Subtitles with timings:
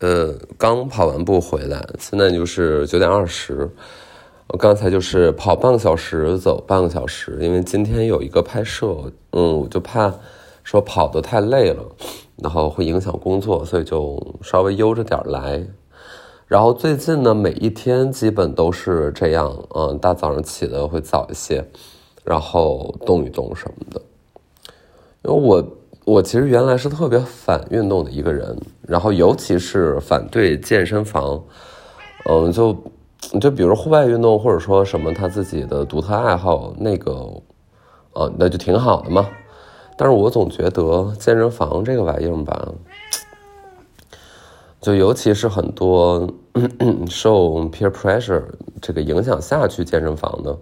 [0.00, 3.68] 呃，刚跑完步回来，现在就是九点二十。
[4.48, 10.12] 我刚才就是跑半个小时，走半个小时，因为今天有一个拍摄，嗯，我就怕
[10.64, 11.84] 说跑得太累了，
[12.36, 15.62] 然后会影响工作，所以就稍微悠着点来。
[16.46, 21.62] 然后最近呢，每一天基本都是这样，嗯，大早上起的会早一些，
[22.24, 24.00] 然后动一动什么的。
[25.24, 25.62] 因为我
[26.10, 31.40] 我其实原来是特别反运动的一个人，然后尤其是反对健身房，
[32.24, 32.76] 嗯，就
[33.40, 37.12] 就比如户外运动或者说什么他自己的独特爱好，那个，
[38.14, 39.28] 呃，那就挺好的嘛。
[39.96, 42.68] 但是我总觉得健身房这个玩意儿吧。
[44.80, 46.28] 就尤其是很多
[47.08, 48.42] 受 peer pressure
[48.80, 50.58] 这个影响下去健身房的，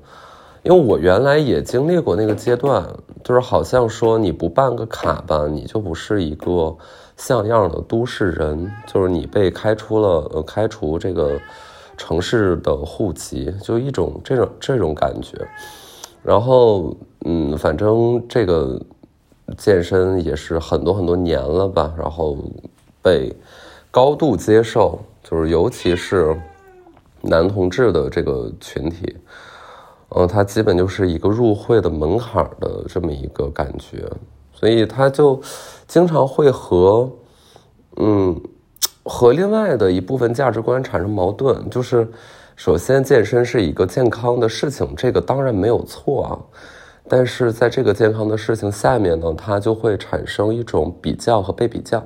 [0.63, 2.85] 因为我原来也经历过那个阶段，
[3.25, 6.77] 就是好像说你不办个卡吧，你就不是一个
[7.17, 11.39] 像样的都市人，就是你被开除了，呃，开除这个
[11.97, 15.37] 城市的户籍，就一种这种这种感觉。
[16.23, 18.81] 然后，嗯，反正这个
[19.57, 22.37] 健身也是很多很多年了吧，然后
[23.03, 23.35] 被。
[23.91, 26.39] 高度接受，就是尤其是
[27.23, 29.17] 男同志的这个群体，
[30.11, 34.11] 嗯，它基本就是一个入会的门槛的这么一个感觉，
[34.53, 35.41] 所以他就
[35.87, 37.11] 经常会和，
[37.97, 38.41] 嗯，
[39.05, 41.69] 和另外的一部分价值观产生矛盾。
[41.69, 42.09] 就是
[42.57, 46.39] 首先，健身是一个健康的事情，这个当然没有错啊，
[47.07, 52.03] 但是在这个健康的事情下面呢，它就会产生一种比较和被比较。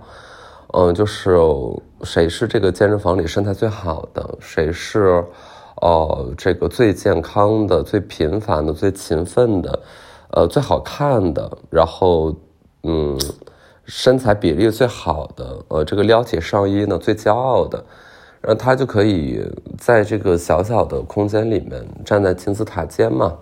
[0.75, 1.37] 嗯，就是
[2.03, 5.25] 谁是这个健身房里身材最好的，谁是，
[5.83, 9.83] 哦，这个最健康的、最频繁的、最勤奋的，
[10.31, 12.33] 呃，最好看的，然后，
[12.85, 13.19] 嗯，
[13.85, 17.85] 身材比例最好的，呃，这个撩起上衣呢最骄傲的，
[18.41, 19.45] 然后他就可以
[19.77, 23.37] 在这个小小的空间里面站在金字塔尖嘛。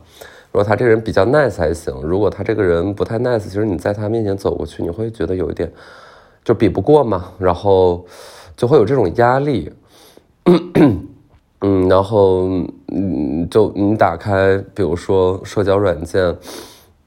[0.50, 5.70] 如果他这个人比较 nice 还行，如果他这个人不太 nice，其实你在他面前走过去，你会觉得有一点。
[6.42, 8.06] 就比不过嘛，然后
[8.56, 9.70] 就会有这种压力，
[10.42, 10.96] 咳咳
[11.62, 12.48] 嗯，然后
[12.88, 16.34] 嗯，就你打开，比如说社交软件，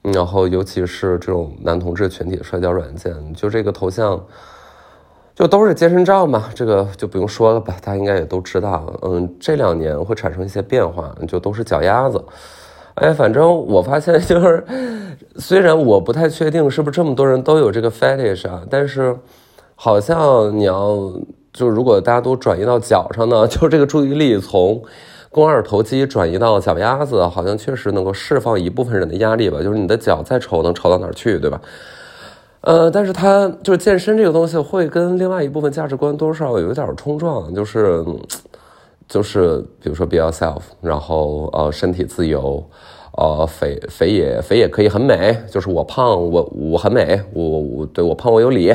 [0.02, 4.24] 然后尤其是这种男同志群体的社交软件，就这个头像，
[5.34, 12.24] 就都是健身照嘛，这个就不用说了吧，大家应该也都知道，嗯，这两年会产生一些变化，就都是脚丫子。
[12.96, 14.64] 哎，反正我发现就是，
[15.38, 19.18] 虽然我不太确定是不是这么多人都有这个 fetish 啊，但是
[19.74, 21.12] 好像你要
[21.54, 24.82] 就如果大家都转移到脚上呢， 就这个注意力从
[25.30, 29.62] 肱二头肌转移到脚丫子，好像确实能够释放一部分人的压力吧。
[29.62, 31.62] 就是你的脚再丑，能丑到哪儿去，对吧？
[32.62, 38.04] 呃，但是它就是健身这个东西会跟另外一部分价值观多少有点冲撞，就是。
[39.06, 42.64] 就是比如说 be yourself，然后呃身体自由，
[43.18, 48.74] 呃肥肥也肥也可以很美，就是我胖我我很美，我我对我胖我有理，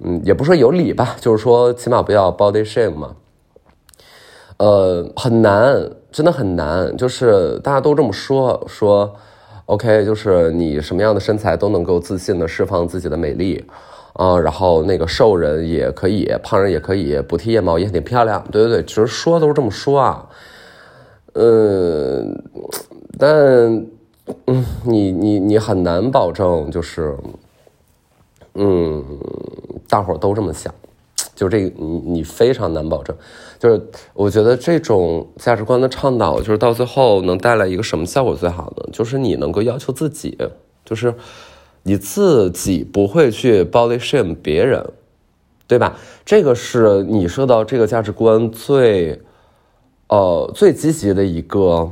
[0.00, 3.16] 嗯也不说有理吧，就是说起码不要 body shame 嘛，
[4.58, 9.14] 呃很难，真的很难，就是大家都这么说说
[9.66, 13.64] ，OK 就是你什么样的身材都能够自信的释放自己的美丽。
[14.14, 18.44] 啊，然后那个瘦人也可以，胖人也可以，不剃腋毛也挺漂亮。
[18.50, 20.28] 对对对，其实说都是这么说啊。
[21.34, 22.42] 嗯，
[23.16, 23.30] 但
[24.46, 27.16] 嗯，你你你很难保证，就是
[28.58, 29.04] 嗯，
[29.88, 30.74] 大伙都这么想，
[31.34, 33.16] 就这个你你非常难保证。
[33.58, 33.80] 就是
[34.12, 40.36] 我觉得这种价值观的倡导，就是到最后能带来一个什么效果最好呢，就是你能够要求自己，
[40.84, 41.14] 就是。
[41.84, 44.84] 你自己不会去 body shame 别人，
[45.66, 45.96] 对吧？
[46.22, 49.18] 这个是你受到这个价值观最，
[50.08, 51.90] 呃，最积极的一个，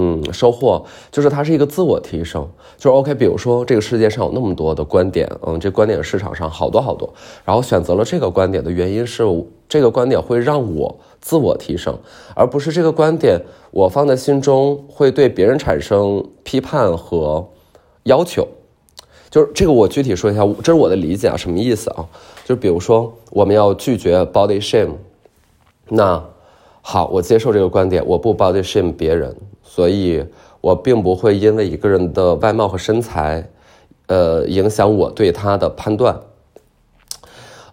[0.00, 2.48] 嗯，收获，就是它是一个自我提升。
[2.76, 7.12] 就是 OK，比如说这个世界上有那么多的观点，嗯，这观点市场上好多好多，
[7.44, 9.24] 然后选择了这个观点的原因是，
[9.68, 11.98] 这个观点会让我自我提升，
[12.36, 13.40] 而不是这个观点
[13.72, 17.48] 我放在心中会对别人产生批判和
[18.04, 18.46] 要求。
[19.30, 22.06] 就是这个，我具体说一下，这是我的理解啊，什么意思啊？
[22.44, 24.92] 就比如说，我们要拒绝 body shame，
[25.88, 26.24] 那
[26.90, 30.24] 好，我接受这个观点，我不 body shame 别人，所以
[30.62, 33.46] 我并不会因为一个人的外貌和身材，
[34.06, 36.18] 呃，影响我对他的判断。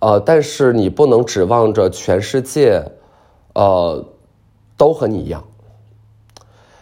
[0.01, 2.83] 呃，但是你不能指望着全世界，
[3.53, 4.05] 呃，
[4.75, 5.41] 都和你一样。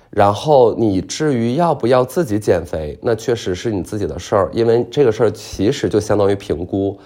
[0.10, 6.98] 然后你至于要不要自己减肥，那确实是你自己的事儿，因为这个事儿其实就相当于评估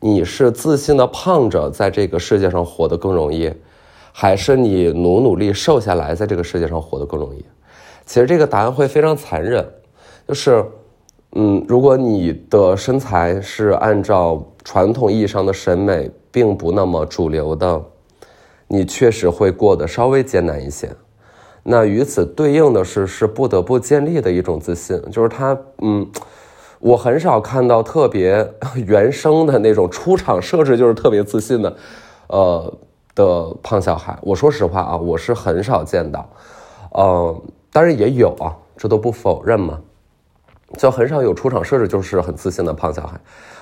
[0.00, 3.50] 你是自信的胖着在这个世界上活得更容易，
[4.16, 7.44] 还是你努努力瘦下来在这个世界上活得更容易？
[8.06, 9.66] 其实这个答案会非常残忍，
[10.28, 10.64] 就是，
[11.32, 17.82] 嗯，如果你的身材是按照传统意义上的审美并不那么主流的，
[18.68, 20.88] 你确实会过得稍微艰难一些。
[21.64, 26.08] 那与此对应的是，是不得不建立的一种自信，就是他，嗯，
[26.78, 28.48] 我很少看到特别
[28.86, 31.76] 原生的那种出场设置就是特别自信的，
[32.28, 32.78] 呃
[33.14, 34.18] 的胖小孩。
[34.22, 36.28] 我说实话啊，我是很少见到，
[36.90, 37.42] 呃。
[37.74, 39.80] 当然也有啊，这都不否认嘛，
[40.78, 43.18] 就很少有出场设置就是很自信的胖小孩，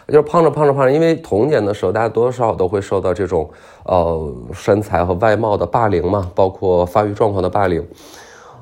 [0.06, 3.49] 就是胖着胖着胖着，因为童年的时候大家多多少少都会受到这种
[3.84, 7.82] 呃身材和外貌的霸凌嘛，包括发育状况的霸凌，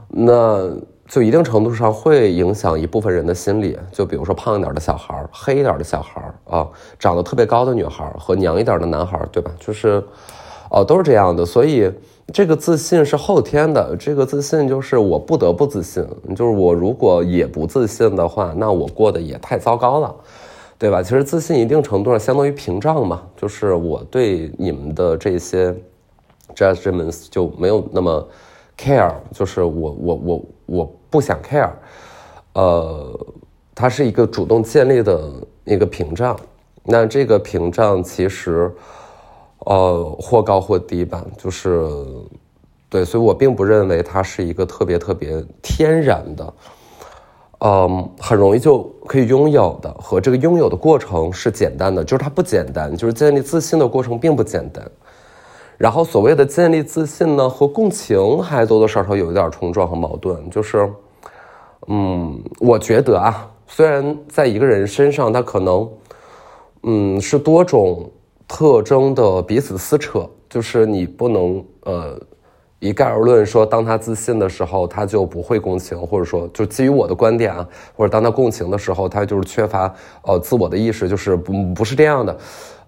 [0.07, 0.71] 那
[1.09, 6.65] 就一定程度上会影响一部分人的心理，就比如说胖一点的小孩黑一点的小孩啊，
[6.97, 9.51] 长得特别高的女孩和娘一点的男孩对吧？
[9.59, 10.01] 就是
[10.71, 11.93] 哦都是这样的，所以。
[12.33, 16.07] 这个自信是后天的，这个自信就是我不得不自信，
[16.37, 20.15] 就是我如果也不自信的话，那我过得也太糟糕了，
[20.79, 21.03] 对吧？
[21.03, 25.75] 其实自信一定程度上相当于屏障嘛，就是我对你们的这些
[26.55, 28.29] judgments 就没有那么
[28.79, 31.71] care，就是我我我我不想 care，
[32.53, 33.27] 呃，
[33.75, 35.21] 它是一个主动建立的
[35.65, 36.39] 一个屏障，
[36.85, 38.73] 那这个屏障其实。
[39.67, 41.87] 呃，或高或低吧，就是，
[42.89, 46.55] 对，所以我并不认为它是一个特别特别天然的，
[47.59, 54.83] 嗯，很容易就可以拥有的，和这个拥有的过程是简单的，就是它不简单，就是建立自信的过程并不简单。
[55.77, 60.91] 然后所谓的建立自信呢，和共情还多多少少有一点冲撞和矛盾，就是，
[61.87, 65.87] 嗯，我觉得啊，虽然在一个人身上，他可能，
[66.83, 68.11] 嗯，是多种。
[68.53, 72.21] 特征的彼此撕扯，就是你不能呃
[72.81, 77.67] 一概而论说，当他自信的时候，他就不会共情，或者说，就基于我的观点啊，
[77.97, 82.37] 或者当他共情的时候，他就是缺乏呃自我的意识，就是不不是这样的，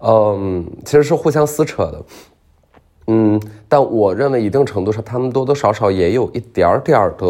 [0.01, 2.03] 嗯，其实是互相撕扯的，
[3.07, 7.25] 嗯，但我认为一定程度上，他们多多少少也有一点点的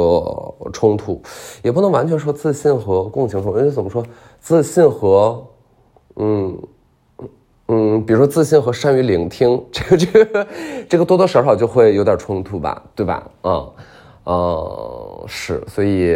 [0.73, 1.21] 冲突，
[1.61, 4.03] 也不能完全说自信和共情冲突，因为怎么说，
[4.39, 5.45] 自信和
[6.15, 6.57] 嗯。
[7.75, 10.47] 嗯，比如说自信和善于聆听， 这个这个
[10.89, 13.27] 这个多多少少就会有点冲突吧，对吧？
[13.41, 13.71] 嗯，
[14.25, 16.15] 呃，是，所以，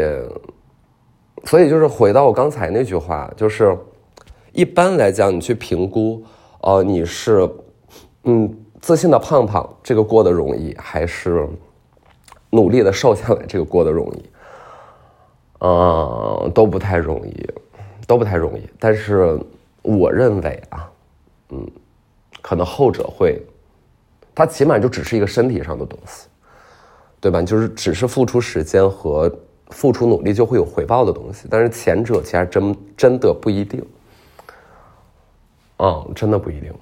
[1.45, 3.75] 所以就是回到我刚才那句话，就是
[4.51, 6.23] 一般来讲，你去评估，
[6.61, 7.49] 呃，你是
[8.25, 11.47] 嗯自信的胖胖，这个过得容易，还是
[12.51, 14.29] 努力的瘦下来，这个过得容易？
[15.61, 17.49] 嗯，都不太容易，
[18.05, 18.61] 都不太容易。
[18.79, 19.39] 但是
[19.81, 20.87] 我认为啊。
[21.49, 21.65] 嗯，
[22.41, 23.41] 可能后者会，
[24.35, 26.27] 它起码就只是一个身体上的东西，
[27.21, 27.41] 对吧？
[27.41, 29.31] 就是只是付出时间和
[29.69, 33.81] 付出努力就会有回报的东西，但是前者其实真真的不一定，
[35.77, 36.73] 嗯，真的不一定。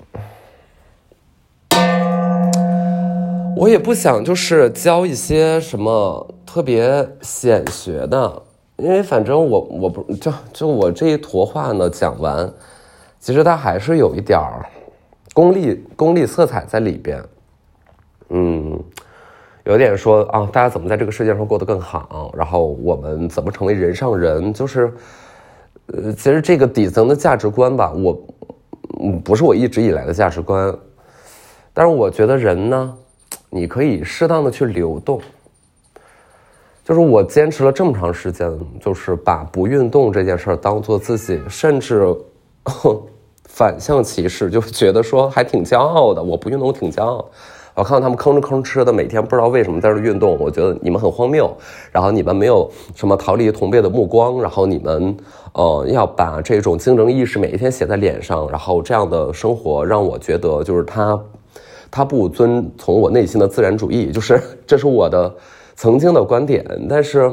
[3.55, 8.41] 我也不想就是教一些什么特别显学的，
[8.77, 12.51] 因为反正我我不就就我这一坨话呢讲完。
[13.25, 14.63] 其实它还是有一点儿
[15.33, 17.23] 功利功利色彩在里边，
[18.29, 18.79] 嗯，
[19.63, 22.31] 有点说啊，大家怎么在这个世界上过得更好？
[22.37, 24.53] 然后我们怎么成为人上人？
[24.53, 24.93] 就是，
[25.87, 28.27] 呃，其实这个底层的价值观吧，我
[28.99, 30.71] 嗯不是我一直以来的价值观，
[31.73, 32.95] 但是我觉得人呢，
[33.49, 35.19] 你可以适当的去流动，
[36.83, 42.15] 就是我坚持了这么长时间，就是把不运动这件事儿当做自己，甚至。
[43.47, 46.21] 反向歧视，就觉得说还挺骄傲的。
[46.21, 47.25] 我不运动，我挺骄傲。
[47.73, 50.37] 我看到他们吭哧吭哧的，每天不知道为什么在这运动。
[50.39, 51.49] 我觉得你们很荒谬。
[51.91, 54.41] 然后你们没有什么逃离同辈的目光。
[54.41, 55.17] 然后你们，
[55.51, 58.49] 呃，要把这种竞争意识每一天写在脸上。
[58.49, 61.19] 然后这样的生活让我觉得，就是他，
[61.91, 64.09] 他不遵从我内心的自然主义。
[64.09, 65.33] 就是这是我的
[65.75, 66.65] 曾经的观点。
[66.89, 67.29] 但是，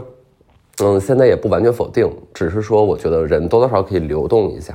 [0.82, 4.74] 嗯，现在也不完全否定，只是说我觉得人多多少少可以流动一下。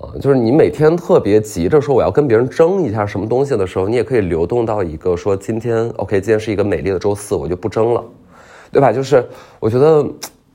[0.00, 8.04] 啊，就是你每天特别急着说我要跟别人争一下什么东西的时候，你也可以流动到一个说今天 OK，今天是一个美丽的周四，我就不争了，
[8.70, 8.92] 对吧？
[8.92, 9.28] 就是
[9.58, 10.06] 我觉得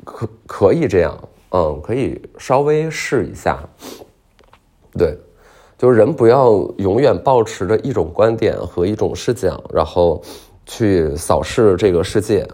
[0.05, 1.17] 可可以这样，
[1.51, 3.59] 嗯，可以稍微试一下，
[4.97, 5.17] 对，
[5.77, 10.21] 就是人不要永远保持着一种观点和一种视角，然后
[10.65, 12.47] 去扫视这个世界。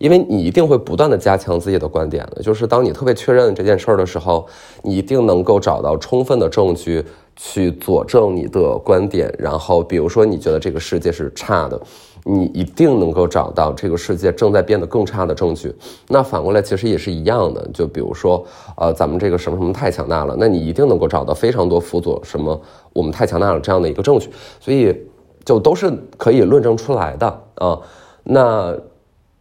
[0.00, 4.46] 因为你一定会不断的加强自己的观点的，就是当你特别确认这件事儿的时候，
[4.82, 7.04] 你一定能够找到充分的证据
[7.36, 11.78] 去佐证你的观点，然后比如说你觉得这个世界是差的，
[12.24, 15.70] 你一定能够找到这个世界正在变得更差的证据。
[16.08, 18.42] 那反过来其实也是一样的，就比如说，
[18.78, 22.58] 呃，咱们这个什么什么太强大了，那你一定能够找到非常多辅佐什么
[22.94, 24.30] 我们太强大了这样的一个证据，
[24.60, 24.96] 所以
[25.44, 27.26] 就都是可以论证出来的
[27.56, 27.78] 啊。
[28.24, 28.74] 那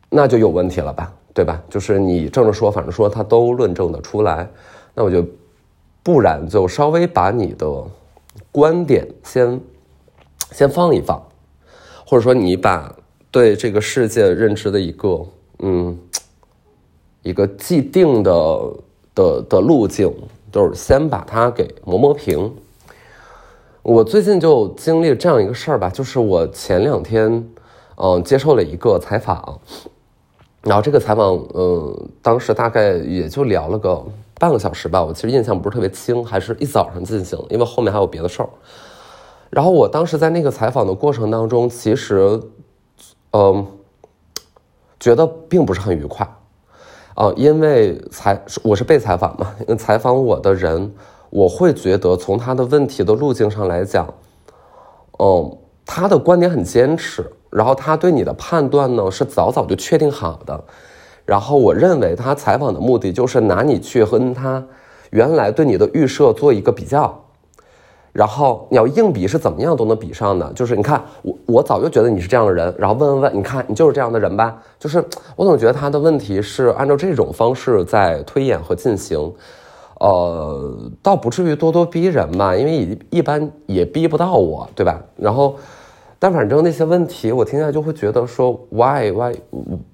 [0.09, 1.61] 那就有问题了吧，对吧？
[1.69, 4.49] 就是你正着说，反正说，他都论证的出来，
[4.93, 5.25] 那我就。
[6.01, 7.83] 不然就稍微把你的
[8.53, 9.59] 观点先
[10.49, 11.21] 先放一放，
[12.05, 12.95] 或者说你把
[13.29, 15.25] 对这个世界认知的一个
[15.59, 15.95] 嗯
[17.21, 18.73] 一个既定的
[19.13, 20.11] 的的路径，
[20.51, 22.51] 就是先把它给磨磨平。
[23.83, 27.45] 我最近就经历这样一个事儿吧，就是我前两天
[27.97, 29.59] 嗯接受了一个采访，
[30.61, 34.03] 然后这个采访嗯当时大概也就聊了个。
[34.41, 38.47] 半个小时吧，我其实印象不是特别清，还是一早上进行，因为后面还有别的事儿。
[39.49, 42.39] 然后我当时在那个采访的过程当中，其实，
[43.33, 43.67] 嗯，
[44.97, 46.25] 觉得并不是很愉快，
[47.15, 50.89] 啊，因为采我是被采访嘛， 采访我的人，
[51.29, 54.07] 我会觉得从他的问题的路径上来讲，
[55.19, 60.63] 嗯，他的观点很坚持，然后他对你的判断呢是早早就确定好的。
[61.25, 64.65] 然后我认为他采访的目的就是拿你去和他
[65.11, 67.23] 原来对你的预设做一个比较，
[68.11, 70.51] 然后你要硬比是怎么样都能比上的。
[70.53, 74.57] 就是你看我我早就觉得你是这样的人，然后问问问，你看你就是这样的人吧？
[74.79, 75.03] 就是
[75.35, 79.31] 我总觉得他的问题是按照这种方式在推演和进行，
[79.99, 84.99] 呃，倒不至于咄咄逼人吧，因为一一般也逼不到我，对吧？
[85.15, 85.55] 然后。
[86.21, 89.33] 但反正那些问题，我听起来就会觉得说，why why，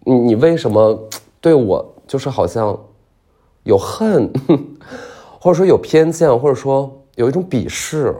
[0.03, 0.99] 你为什么
[1.39, 2.75] 对我就是好像
[3.61, 4.31] 有恨，
[5.39, 8.15] 或者说有偏见，或者说有一种鄙视，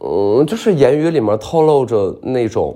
[0.00, 2.74] 嗯，就是言语里面透露着那种，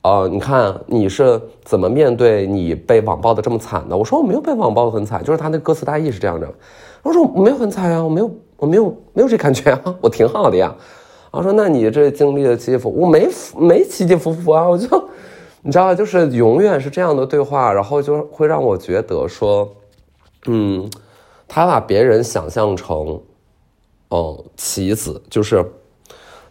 [0.00, 3.94] 啊，你看你是怎么面对你被网暴的这么惨的？
[3.94, 6.50] 我说我没有被网暴的很惨，就是他那歌词大意是这样的。
[7.02, 10.74] 我说我没有很惨呀，我没有，我没有没有这感觉啊，我挺好的呀。
[11.36, 14.68] 我说：“那你这经历的起起伏，我没没起起伏伏啊！
[14.68, 15.08] 我就，
[15.62, 19.68] 你知道就是永远是这样的对话，然后就会让我觉得说，
[20.46, 20.88] 嗯，
[21.48, 23.20] 他把别人想象成，
[24.10, 25.64] 哦，棋子，就是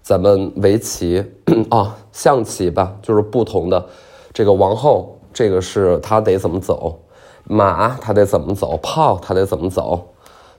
[0.01, 1.23] 咱们围棋
[1.69, 3.85] 啊， 象棋吧，就是不同的
[4.33, 6.99] 这个王后，这个是他得怎么走，
[7.45, 10.09] 马他得怎么走，炮他得怎么走，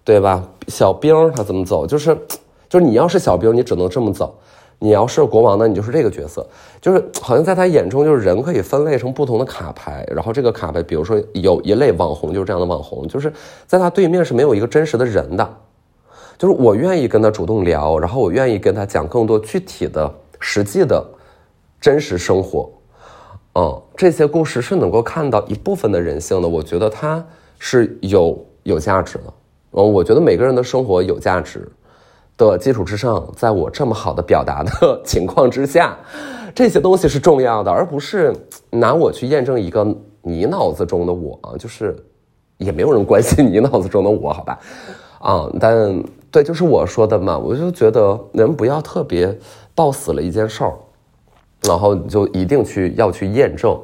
[0.02, 0.42] 对吧？
[0.68, 2.16] 小兵他怎么走，就是。”
[2.68, 4.26] 就是你要是小兵，你只能这么走；
[4.78, 6.46] 你要是国王呢，你就是这个角色。
[6.80, 13.32] 就是好像在他眼中，就是人可以分类成不同的卡牌，然后这个卡牌，比如说有一类网红，就是这样的网红，就是
[13.66, 15.56] 在他对面是没有一个真实的人的。
[16.36, 21.02] 就是我愿意跟他主动聊，然后我愿意跟他讲更多具体的、实际的、
[21.80, 22.68] 真实生活。
[23.54, 27.24] 嗯，这些故事是能够看到一部分的人性的，我觉得它
[27.60, 29.32] 是有有价值的。
[29.70, 31.70] 嗯，我觉得每个人的生活有价值。
[32.36, 35.96] 的基础之上，在我这么好的表达的 情况之下，
[36.54, 38.34] 这些东西是重要的，而不是
[38.70, 39.86] 拿我去验证一个
[40.22, 41.96] 你脑子中的我，就是
[42.58, 44.58] 也没有人关心 你脑子中的我，好吧？
[45.20, 49.36] 啊，但对，就是我说的嘛，我就觉得人不要特别
[49.74, 50.74] 抱死了一件事儿，
[51.62, 53.80] 然后你就一定去要去验证，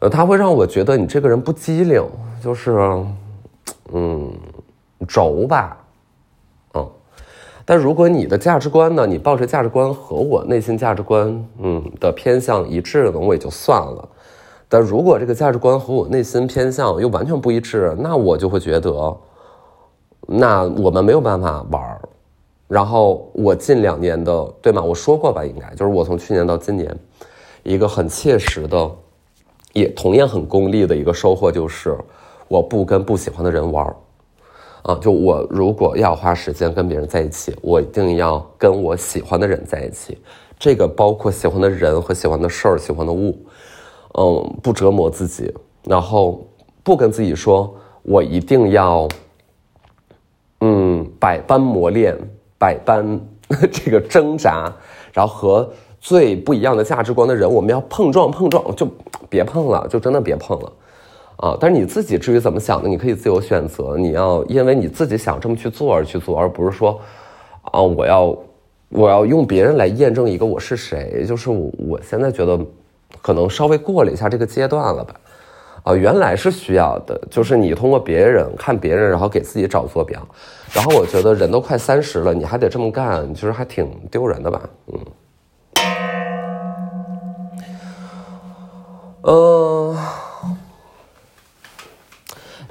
[0.00, 2.02] 呃，他会让我觉得你这个人不机灵，
[2.44, 2.78] 就是
[3.92, 4.30] 嗯
[5.08, 5.76] 轴吧。
[7.70, 9.06] 但如果你的价值观呢？
[9.06, 14.08] 你抱着价值观和我内心价值观，嗯的偏向一致，那我也就算了。
[14.70, 19.14] 但如果这个价值观和我内心偏向又完全不一致，那我就会觉得，
[20.26, 22.00] 那我们没有办法玩儿。
[22.68, 24.80] 然后我近两年的，对吗？
[24.80, 26.98] 我说过吧，应该就是我从去年到今年，
[27.64, 28.90] 一个很切实的，
[29.74, 31.94] 也同样很功利的一个收获就是，
[32.48, 33.94] 我不跟不喜欢的人玩儿。
[34.88, 40.16] 啊，就我如果要花时间跟别人在一起，我一定要跟我喜欢的人在一起。
[40.58, 43.38] 这个包括喜欢的人和喜欢的事儿、喜欢的物。
[44.14, 45.54] 嗯，不折磨自己，
[45.84, 46.42] 然后
[46.82, 49.06] 不跟自己说，我一定要，
[50.62, 52.16] 嗯，百般磨练，
[52.58, 53.20] 百般
[53.70, 54.72] 这个挣扎，
[55.12, 58.88] 然后和最不一样的价值观的人，我们要碰撞碰撞，就
[59.28, 60.72] 别碰了，就真的别碰了。
[61.38, 61.56] 啊！
[61.60, 63.96] 但是你自己至于怎么想的，你可以自由选择。
[63.96, 67.00] 你要因为你自己想这么去做而去做，而不是说，
[67.62, 68.36] 啊，我要
[68.88, 71.24] 我要用别人来验证一个我是谁。
[71.26, 72.58] 就是我我现在觉得，
[73.22, 75.14] 可能稍微过了一下这个阶段了吧。
[75.84, 80.20] 啊，原来是需要的，就是你通过别人看别人，然后给自己找坐标。
[80.72, 84.68] 然后我觉得人都快三十了，你还得这么干，其实还挺丢人的吧？
[84.88, 84.98] 嗯。
[89.22, 89.96] 嗯，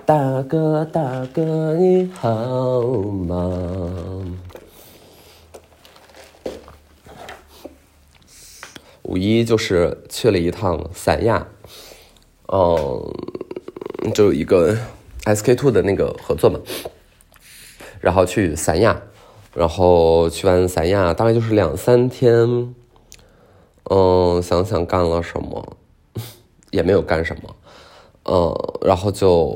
[0.08, 4.24] 大哥大哥你好吗？
[9.02, 11.46] 五一就是去了一趟三亚，
[12.48, 13.14] 嗯，
[14.14, 14.78] 就一个
[15.26, 16.62] SK two 的那个合作嘛，
[18.00, 19.02] 然后去三亚，
[19.54, 22.74] 然后去完三亚大概就是两三天，
[23.90, 25.76] 嗯，想想干了什么。
[26.72, 27.56] 也没有干什么，
[28.24, 28.56] 嗯，
[28.88, 29.54] 然后就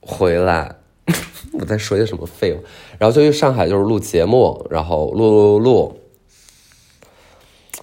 [0.00, 0.76] 回来，
[1.52, 2.60] 我在说些什么废话，
[2.98, 6.00] 然后就去上海，就是录节目，然后录录录录，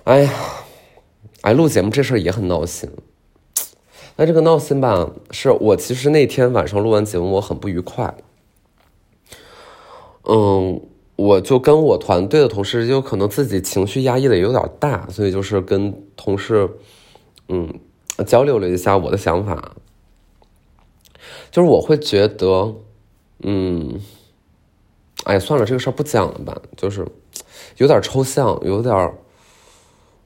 [0.03, 0.33] 哎呀，
[1.41, 2.89] 哎，录节目这事儿也很闹心。
[4.15, 8.15] 那这个闹心吧，是我其实那天晚上录完节目，我很不愉快。
[10.23, 10.81] 嗯，
[11.15, 16.69] 我就跟我团队的同事，就可能自己情绪压抑的有点大，所以就是跟同事，
[17.49, 17.79] 嗯。
[18.25, 19.75] 交流了一下我的想法，
[21.57, 22.71] 就是我会觉得，
[23.41, 23.99] 嗯，
[25.23, 27.03] 哎，算了，这个事儿不讲了吧，就是
[27.77, 29.11] 有点抽象，有点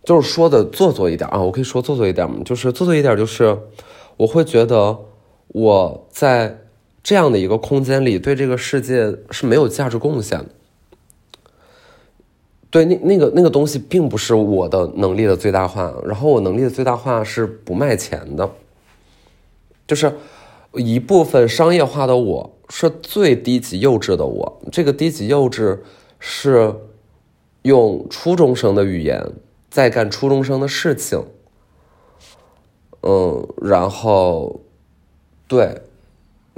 [0.04, 2.42] 就是说的做作一点啊，我可以说做作一点吗？
[2.44, 3.58] 就是做作一点，就是
[4.18, 5.00] 我会觉得
[5.48, 6.60] 我在
[7.02, 10.46] 这样的一个空间里，对这个世界是没有价值贡献。
[12.70, 18.52] 对，那那个那个东西并不是我的能力的最大化，然后我能力的最大化是不卖钱的，
[19.88, 20.14] 就是
[20.74, 25.80] 一部分商业化的我是最低级幼稚的我，这个低级幼稚
[26.20, 26.76] 是
[27.64, 29.34] 用初中生的语言
[29.70, 31.26] 在干初中生的事情，
[33.02, 34.62] 嗯，然后
[35.48, 35.82] 对，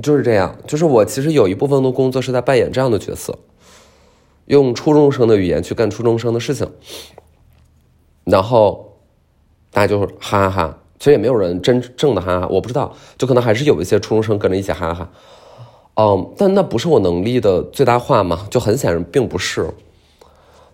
[0.01, 3.39] 就是这样，就是我其实有一部分的工作是在扮演这样的角色。
[4.45, 6.69] 用初中生的语言去干初中生的事情，
[8.25, 8.99] 然后
[9.71, 15.09] 大家就是哈哈哈，其实也没有人真正的哈哈，我不知道，就可能还是有一些初中生跟着一起哈哈，
[15.95, 18.47] 嗯，但那不是我能力的最大化嘛？
[18.49, 19.69] 就很显然并不是，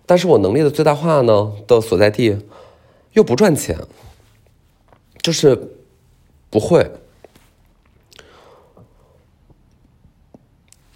[0.06, 2.38] 但是我能力的最大化呢的所在地
[3.14, 3.76] 又不赚钱，
[5.24, 5.74] 就是
[6.52, 6.92] 不会，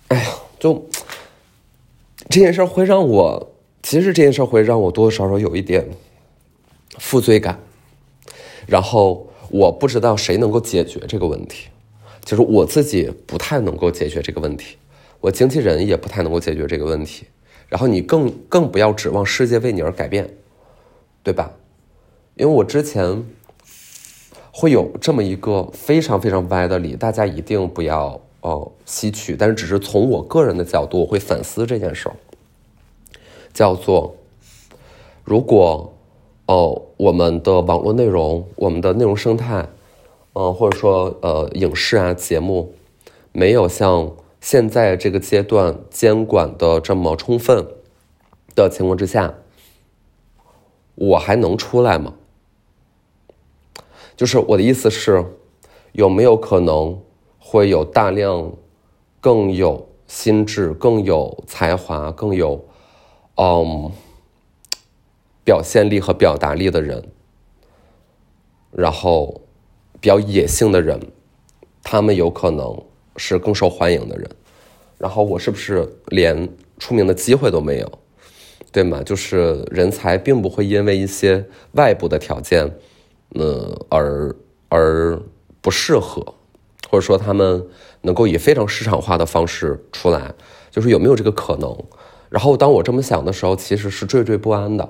[0.09, 0.85] 哎呀，就。
[2.29, 5.89] 这件事会让我，其实这件事会让我多多少少有一点
[6.99, 7.59] 负罪感，
[8.67, 11.69] 然后我不知道谁能够解决这个问题，
[12.23, 14.77] 就是我自己不太能够解决这个问题，
[15.19, 17.25] 我经纪人也不太能够解决这个问题，
[17.67, 20.29] 然后你更更不要指望世界为你而改变，
[21.21, 21.51] 对吧？
[22.35, 23.23] 因为我之前
[24.51, 28.19] 会有这么一个非常非常歪的理，大家一定不要。
[28.41, 32.15] 哦，吸取，但是只是从我个人的角度，我会反思这件事儿，
[33.53, 34.13] 叫做，
[35.23, 35.92] 如果
[36.45, 39.69] 哦，我们的网络内容，我们的内容生态，
[40.33, 42.73] 嗯，或者说呃，影视啊节目，
[43.31, 47.67] 没有像现在这个阶段监管的这么充分
[48.55, 49.35] 的情况之下，
[50.95, 52.13] 我还能出来吗？
[54.15, 55.25] 就是我的意思是，
[55.93, 56.99] 有没有可能？
[57.45, 58.53] 会有大量
[59.19, 62.65] 更有心智、更有才华、更有
[63.35, 63.91] 嗯
[65.43, 67.03] 表现力和表达力的人，
[68.71, 69.41] 然后
[69.99, 70.99] 比较野性的人，
[71.81, 72.83] 他们有可能
[73.17, 74.29] 是更受欢迎的人。
[74.97, 77.99] 然后我是不是连出名的机会都没有？
[78.71, 79.03] 对吗？
[79.03, 82.71] 就是人才并不会因为一些外部的条件，
[83.35, 84.35] 呃，而
[84.69, 85.21] 而
[85.61, 86.35] 不适合。
[86.89, 87.67] 或者说他们
[88.01, 90.33] 能够以非常市场化的方式出来，
[90.71, 91.75] 就是有没有这个可能？
[92.29, 94.89] 然后当我这么想的时候，其实是惴惴不安的，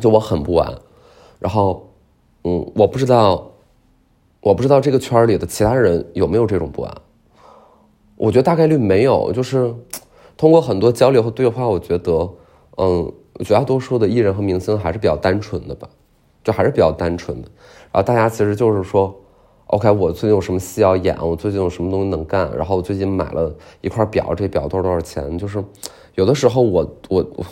[0.00, 0.72] 就我很不安。
[1.38, 1.88] 然后，
[2.44, 3.50] 嗯，我不知道，
[4.40, 6.94] 我不知道这个圈里的其他人有没有这种不安。
[8.16, 9.32] 我觉得大概率没有。
[9.32, 9.74] 就是
[10.36, 12.30] 通过很多交流和对话，我觉得，
[12.76, 13.12] 嗯，
[13.44, 15.88] 绝大多数的艺人和明星还是比较单纯的吧，
[16.42, 17.48] 就还是比较单纯的。
[17.92, 19.14] 然后大家其实就是说。
[19.68, 21.18] OK，我最近有什么戏要演？
[21.20, 22.48] 我最近有什么东西能干？
[22.56, 25.36] 然后我最近买了一块表，这表多少多少钱？
[25.36, 25.60] 就是
[26.14, 27.44] 有的时候我我我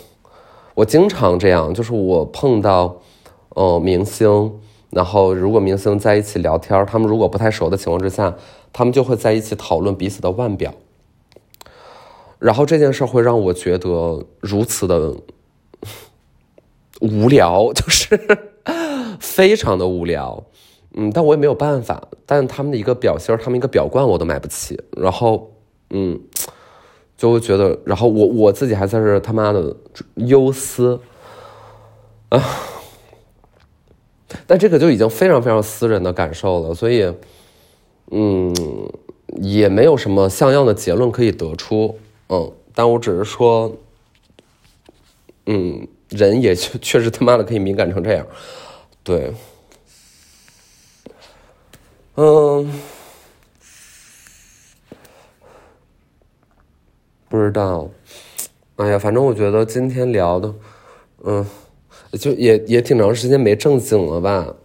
[0.75, 3.01] 我经常这样，就是我碰到
[3.49, 4.59] 呃明星，
[4.89, 8.35] 然后如果明星在一起聊天，他们如果不太熟的情况之下，
[8.73, 10.73] 他们就会在一起讨论彼此的腕表，
[12.39, 15.15] 然后这件事会让我觉得如此的
[16.99, 18.19] 无聊， 就是
[19.19, 20.43] 非常的无聊。
[20.97, 22.07] 嗯，但我也没有办法。
[22.25, 24.81] 但他们的一个表芯他们一个表冠我都买不起。
[24.97, 25.51] 然后，
[25.89, 26.19] 嗯，
[27.17, 29.75] 就会觉得，然后我我自己还在这他妈的
[30.15, 30.99] 忧思
[32.29, 32.43] 啊。
[34.47, 37.11] 但这个就已经非常非常私人的感受了，所以，
[38.11, 38.53] 嗯，
[39.41, 41.97] 也没有什么像样的结论可以得出。
[42.27, 43.71] 嗯，但我只是说，
[45.45, 48.27] 嗯，人也确实他妈的可以敏感成这样，
[49.03, 49.33] 对。
[52.15, 52.69] 嗯，
[57.35, 57.89] 不知道，
[58.77, 60.53] 哎呀，反正我觉得今天聊的，
[61.25, 61.45] 嗯，
[62.13, 64.55] 就也也挺长时间没正经了吧，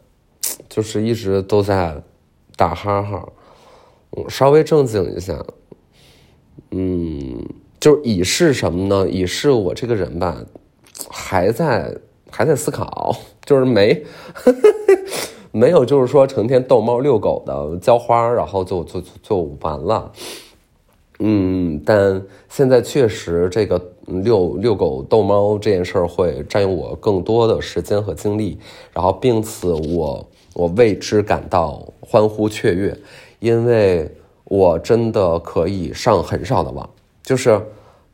[0.69, 2.01] 就是一直都在
[2.57, 3.29] 打哈哈，
[4.17, 5.45] 嗯，稍微正经一下，
[6.71, 7.45] 嗯，
[7.81, 9.09] 就以示什么呢？
[9.09, 10.37] 以示我这个人吧，
[11.11, 11.93] 还在
[12.31, 14.05] 还在思考，就是没。
[15.51, 20.13] 没有，就是说成天逗猫遛狗的浇花，然后就就就完了。
[21.21, 28.59] 嗯，但现在确实这个遛遛狗逗猫这件事儿会占用我更多的时间和精力，
[28.93, 32.97] 然后并此我我为之感到欢呼雀跃，
[33.39, 34.11] 因为
[34.45, 36.89] 我真的可以上很少的网，
[37.23, 37.61] 就是。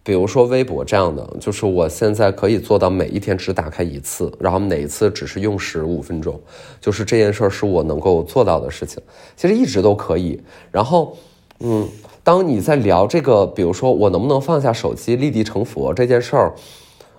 [0.07, 6.40] 比如说微博这样的，就是我现在可以做到每一天只打开一次，然后哪一次只是用时五分钟，
[6.81, 9.03] 就是这件事儿是我能够做到的事情。
[9.35, 10.40] 其实一直都可以。
[10.71, 11.16] 然后，
[11.59, 11.88] 嗯，
[12.27, 16.55] 当你在聊这个，比如说我能不能放下手机立地成佛这件事儿，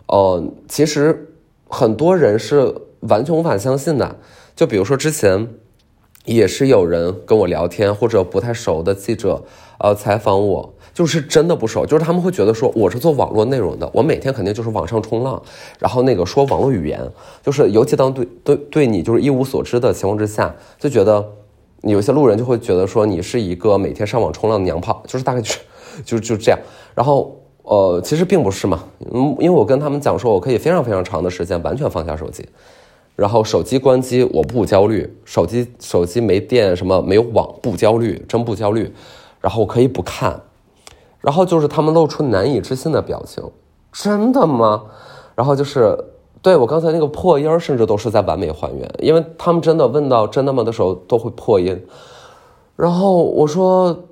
[0.07, 1.33] 呃，其实
[1.69, 4.17] 很多人是完全无法相信的。
[4.53, 5.47] 就比如说之前
[6.25, 9.45] 也是有人跟我聊天，或者不太熟的记者
[9.79, 10.73] 呃采访我。
[10.93, 15.41] 就是真的不熟，就是他们会觉得说我是做网络内容的，我每天肯定就是网上冲浪，
[15.79, 16.99] 然后那个说网络语言，
[17.41, 21.25] 就是尤其当对对对你就是一无所知的情况之下，就觉得
[21.83, 25.59] 有些路人就会觉得说你是一个每天上网冲浪的娘炮，就是大概就是
[26.03, 26.59] 就就这样。
[26.95, 32.47] 然后呃，其实并不是嘛，嗯，因为我跟他们讲说我可以非常非常长的时间完全放下手机，
[33.15, 38.93] 然后手机关机我不焦虑，手机手机没电什么没有网不焦虑，真不焦虑，
[39.41, 40.41] 然后我可以不看。
[41.19, 43.43] 然后就是他们露出难以置信的表情，
[43.91, 44.83] 真的吗？
[45.35, 45.97] 然后就是
[46.41, 51.85] 对我刚才那个破音，甚至都是在完美还原，因为他们真的问到“真的吗”的时候都会破音。
[52.75, 54.03] 然后我说：“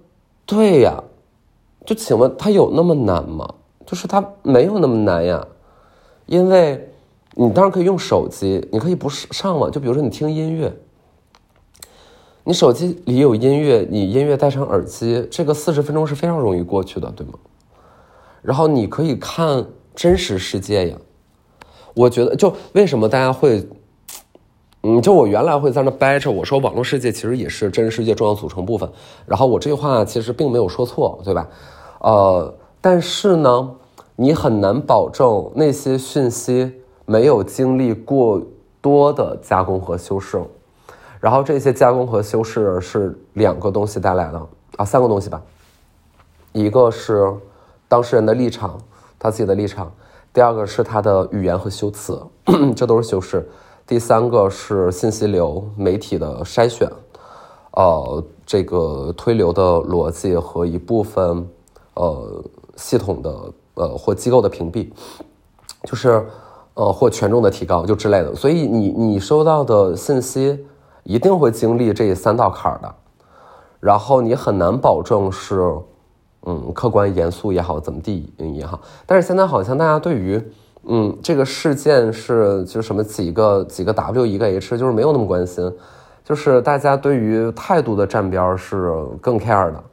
[0.45, 1.03] 对呀，
[1.85, 3.47] 就请问他有那么难吗？
[3.85, 5.47] 就是他没有那么难呀，
[6.25, 6.89] 因为
[7.35, 10.75] 你当然可以用手机，你可以不上网，就比如说你听音乐。”
[12.47, 17.33] 你手机里有音乐，你音乐戴上耳机，这个四十分钟是非常容易过去的，对吗？
[18.43, 20.97] 然后你可以看真实世界呀。
[21.95, 23.67] 我觉得，就为什么大家会，
[24.83, 28.87] 嗯，就我原来会在那掰扯，我说网络世界其实也是真实世界重要组成部分。
[29.25, 31.47] 然后我这句话其实并没有说错，对吧？
[32.01, 33.71] 呃，但是呢，
[34.15, 36.71] 你很难保证那些讯息
[37.05, 38.41] 没有经历过
[38.81, 40.39] 多的加工和修饰。
[41.19, 45.41] 然后这些加工和修饰是两个东西带来的啊，三个东西吧。
[46.51, 47.33] 一个是
[47.87, 48.79] 当事人的立场，
[49.17, 49.87] 他自己的立场；
[50.35, 52.21] 第二个是他的语言和修辞，
[52.75, 53.39] 这都是修饰；
[53.87, 56.91] 第三个是信息流、媒体的筛选，
[57.71, 61.47] 呃，这个推流的逻辑和一部分
[61.93, 62.43] 呃
[62.75, 64.89] 系统的呃或机构的屏蔽，
[65.85, 66.27] 就是
[66.73, 68.35] 呃或权重的提高就之类的。
[68.35, 70.65] 所以你你收到的信息。
[71.07, 72.95] 一定会经历这三道坎儿的，
[73.79, 75.71] 然后你很难保证是，
[76.45, 78.79] 嗯，客观严肃也好，怎么地也好。
[79.05, 80.41] 但是现在好像大家对于，
[80.83, 85.71] 嗯，这个事件是就什么几个几个 W 一个 H，就是没有那么关心，
[86.23, 89.83] 就是大家对于态度的站边是更 care 的，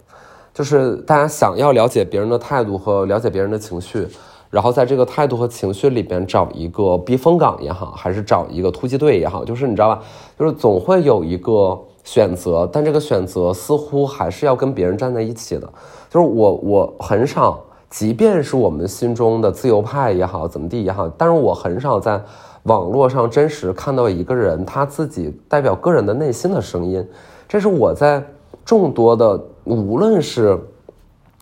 [0.53, 4.07] 就是大家想要了解别人的态度和了解别人的情绪。
[4.51, 10.03] 然后在这个态度和情绪里边找一个避风港也好，还是找一个突击队也好，就是你知道吧，
[10.39, 15.67] 就是总会有一个选择，但这个选择似乎还是要跟别人站在一起的。
[16.13, 22.23] 就是我我很少，即便是我们心中的自由派也好，怎么地也好，但是我很少在
[22.65, 27.09] 网络上真实看到一个人他自己代表个人的内心的声音。
[27.49, 28.23] 这是我在
[28.65, 30.59] 众多的，无论是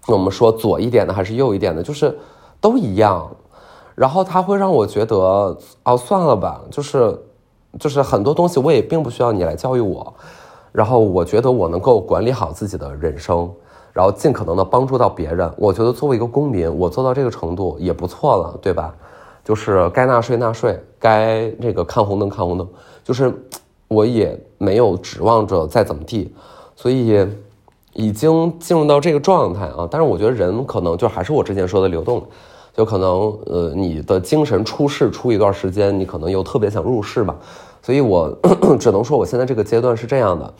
[0.06, 2.16] 我们说左一点的还是右一点的，就是。
[2.62, 3.26] 都一样，
[3.94, 5.16] 然后他会让我觉得，
[5.82, 7.18] 哦，算了吧，就是，
[7.78, 10.12] 就是很多东西我也并不需要你来教育我，
[10.70, 13.50] 然后我觉得我能够管理好自己的人生，
[13.92, 15.50] 然后尽可能的帮助到别人。
[15.56, 18.94] 我觉得作为一个公民，我做到这个程度也不错了，对吧？
[19.42, 22.68] 就是该纳税纳税，该这个看红灯看红灯，
[23.02, 23.32] 就是
[23.88, 26.32] 我也没有指望着再怎么地，
[26.76, 27.26] 所以
[27.94, 29.88] 已经进入到这个状态啊。
[29.90, 32.22] 但是我觉得人可能就还是我之前说的流动，
[32.76, 37.34] 就可能呃你的精神出世出一段时间，你可能又特别想入世吧。
[37.82, 38.30] 所以我
[38.78, 40.54] 只能说我现在这个阶段是这样的，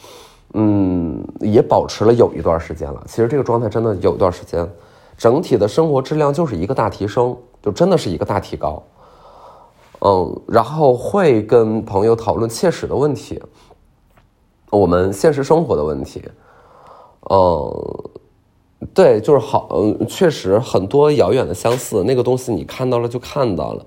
[0.54, 3.02] 嗯，也保持了有一段时间了。
[3.06, 4.68] 其实这个状态真的有一段时间，
[5.16, 8.82] 整体的生活质量就是一个大提升，就真的是一个大提高。
[10.00, 13.40] 嗯，然后会跟朋友讨论切实的问题，
[14.70, 16.22] 我们现实生活的问题。
[17.30, 18.10] 嗯，
[18.94, 23.84] 对，就是好，嗯，确实很多遥远的相似，那个东西你看到了就看到了。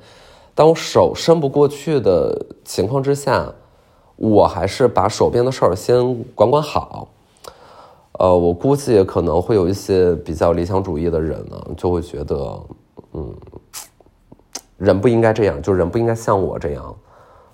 [0.56, 3.52] 当我手伸不过去的情况之下，
[4.15, 7.08] 我还是把手边的事儿先管管好。
[8.19, 12.60] 呃，我估计可能会有一些比较理想主义的人呢，就会觉得，
[13.13, 13.34] 嗯。
[14.78, 16.95] 人不应该这样，就人不应该像我这样，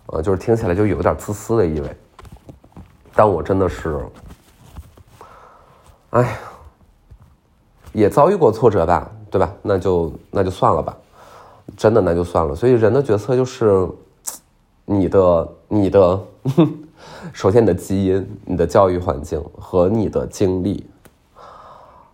[0.08, 1.96] 呃，就是听起来就有点自私的意味。
[3.14, 4.00] 但我真的是，
[6.10, 6.30] 哎呀，
[7.94, 9.54] 也遭遇过挫折吧，对吧？
[9.62, 10.98] 那就那就算了吧，
[11.78, 12.56] 真的那就算了。
[12.56, 13.88] 所以人的角色就是，
[14.92, 16.20] 你的你的，
[17.32, 20.84] 首先你的基因、你的教育环境和你的经历，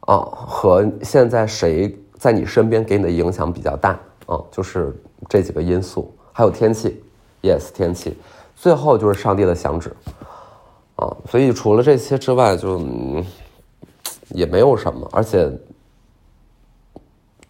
[0.01, 3.97] 啊，和现在谁在你身边给你的影响比较大。
[4.25, 4.91] 啊，就是
[5.29, 7.01] 这几个因素，还有天气
[7.43, 8.17] ，yes，天气，
[8.55, 9.95] 最后就是上帝的响指，
[10.95, 12.81] 啊，所以除了这些之外，就
[14.29, 15.47] 也没有什么，而且，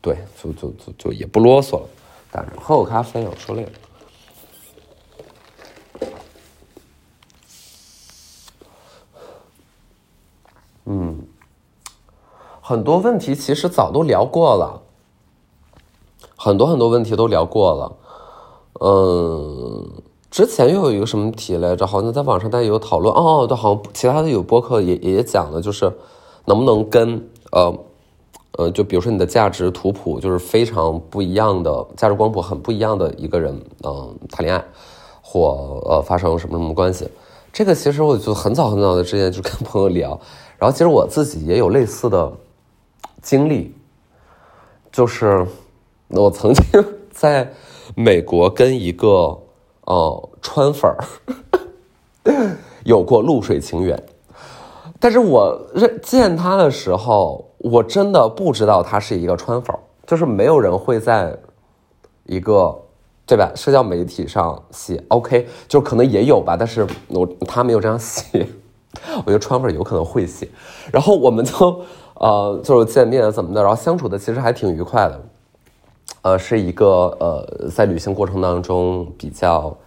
[0.02, 1.88] 对，就就就就也不啰嗦了，
[2.30, 3.72] 但是喝口咖啡，我说累了，
[12.68, 14.82] 很多问题其实早都聊过了。
[16.36, 17.96] 很多很多问题都聊过了，
[18.82, 19.88] 嗯，
[20.32, 21.86] 之前又有一个什么题来着？
[21.86, 25.94] 好像在网上大家有讨论哦，对，好像其他的有播客也也讲了，就是
[26.46, 27.72] 能不能跟呃
[28.54, 34.66] 呃，就比如说你的价值图谱就是非常不一样的价值光谱很不一样的一个人，嗯，谈恋爱
[35.22, 37.08] 或呃发生什么什么关系？
[37.54, 40.20] 这个其实我就很早很早的之前就跟朋友聊，
[40.58, 42.32] 然后其实我自己也有类似的
[43.26, 43.76] 经历，
[44.92, 45.46] 就是。
[46.10, 46.64] 我曾经
[47.10, 47.52] 在
[47.96, 49.36] 美国跟一个
[49.86, 51.04] 呃川粉儿
[52.86, 54.02] 有过露水情缘，
[55.00, 61.36] 但是我认见他的时候，我真的不知道他是一个川粉儿，就是没有人会在
[62.26, 62.84] 一个
[63.26, 63.52] 对吧？
[63.56, 68.48] 社交媒体上写 OK，就可能也有吧，但是我他没有这样写，
[69.18, 70.48] 我觉得川粉有可能会写，
[70.94, 71.82] 然后我们就
[72.16, 75.22] 呃就是见面怎么的，然后相处的其实还挺愉快的。
[76.22, 79.78] 呃，是一个呃，在旅行过程当中比较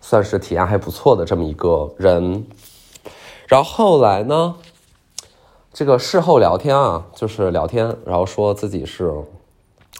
[0.00, 2.46] 算是体验还不错的这么一个人。
[3.48, 4.54] 然后后来呢，
[5.72, 9.12] 这个事后聊天啊，就是聊天，然后说自己是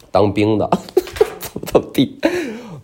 [0.09, 0.69] 当兵的，
[1.39, 2.17] 怎么怎么地，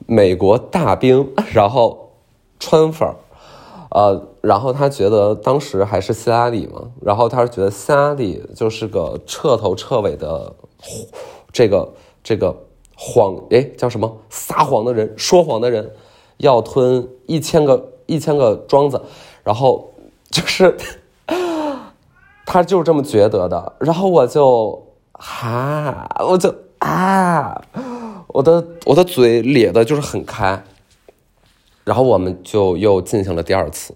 [0.05, 2.11] 美国大兵，然后
[2.59, 3.09] 川粉，
[3.93, 10.53] 呃，然后他觉得当时还是希拉里嘛，然后他是觉得希拉里就是个彻头彻尾的
[11.51, 12.55] 这个这个。
[12.95, 14.17] 谎哎，叫什么？
[14.29, 15.91] 撒谎的人，说谎的人，
[16.37, 19.01] 要吞一千个一千个庄子，
[19.43, 19.91] 然后
[20.29, 20.77] 就是
[22.45, 23.73] 他就是这么觉得的。
[23.79, 27.59] 然后我就啊，我就啊，
[28.27, 30.63] 我的我的嘴咧的就是很开。
[31.83, 33.95] 然后我们就又进行了第二次，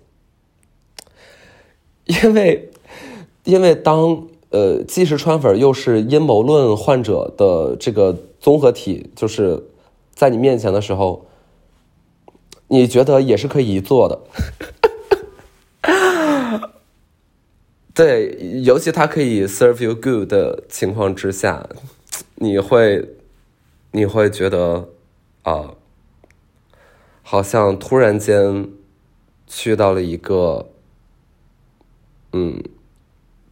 [2.05, 2.69] 因为
[3.43, 8.17] 因为当呃既是川粉又是阴谋论患者的这个。
[8.39, 9.63] 综合体就是
[10.13, 11.25] 在你面前的时候，
[12.67, 14.19] 你觉得也是可以做的。
[17.95, 21.67] 对，尤其它可以 serve you good 的情况之下，
[22.35, 23.15] 你会
[23.91, 24.87] 你会觉得
[25.41, 25.73] 啊，
[27.29, 28.69] 好像突然间
[29.47, 30.69] 去到了一个
[32.31, 32.63] 嗯，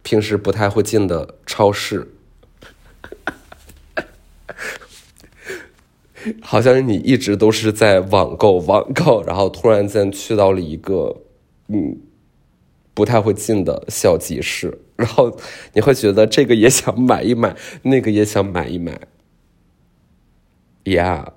[0.02, 2.14] 平时不太会进的超市。
[6.40, 11.14] 好像你一直都是在网购，网购，然后突然间去到了一个
[11.68, 12.00] 嗯
[12.94, 15.38] 不太会进的小集市，然后
[15.74, 19.02] 你会觉得这个也想买一买，那个也想买一买。
[20.84, 21.32] Yeah，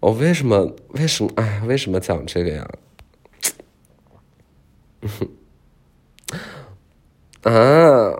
[0.00, 2.68] 我为什么为什么哎为什么讲这个呀？
[7.42, 8.14] 啊！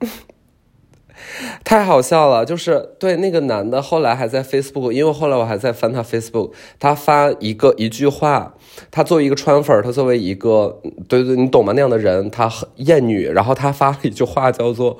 [1.64, 8.54] 太好笑了，就是对那个男的，后来还在 Facebook，因为后来我还在翻他 Facebook，他发一个一句话，
[8.90, 11.72] 他作为一个川粉，他作为一个对对，你懂吗？
[11.74, 14.98] 那样的人，他很厌女，然后他发了一句话，叫做：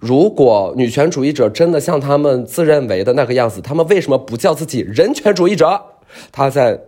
[0.00, 5.82] 如果女权主义者真的像他们自认为的那个样子，他们为什么不叫自己人权主义者？
[6.30, 6.80] 他在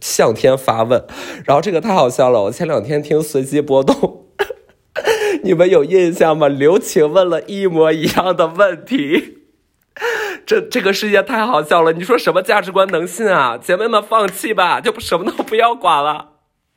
[0.00, 1.04] 向天发问，
[1.44, 4.24] 然后这个太好笑了，我前两天听随机波动。
[5.42, 6.48] 你们有印象吗？
[6.48, 9.38] 刘晴问了一模一样的问题，
[10.46, 11.92] 这这个世界太好笑了。
[11.92, 13.58] 你说什么价值观能信啊？
[13.58, 16.33] 姐妹们放弃吧，就什么都不要管了。